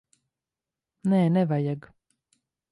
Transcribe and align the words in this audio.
Nē, 1.13 1.21
nevajag. 1.37 1.89